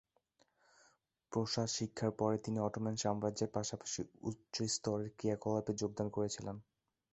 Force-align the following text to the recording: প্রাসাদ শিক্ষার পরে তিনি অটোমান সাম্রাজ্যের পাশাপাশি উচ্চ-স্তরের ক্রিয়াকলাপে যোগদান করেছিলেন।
প্রাসাদ 1.31 1.69
শিক্ষার 1.69 2.11
পরে 2.19 2.37
তিনি 2.37 2.57
অটোমান 2.59 2.95
সাম্রাজ্যের 2.97 3.53
পাশাপাশি 3.53 3.99
উচ্চ-স্তরের 4.21 5.09
ক্রিয়াকলাপে 5.17 5.73
যোগদান 5.81 6.07
করেছিলেন। 6.09 6.55